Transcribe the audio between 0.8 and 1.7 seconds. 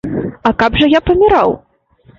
жа я паміраў?